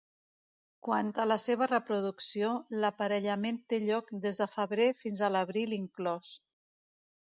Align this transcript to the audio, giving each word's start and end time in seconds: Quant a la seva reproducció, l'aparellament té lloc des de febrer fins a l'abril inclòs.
Quant 0.87 1.11
a 1.23 1.27
la 1.31 1.37
seva 1.43 1.67
reproducció, 1.73 2.51
l'aparellament 2.79 3.63
té 3.75 3.81
lloc 3.87 4.13
des 4.27 4.43
de 4.45 4.51
febrer 4.59 4.93
fins 5.05 5.27
a 5.31 5.35
l'abril 5.39 5.83
inclòs. 5.83 6.39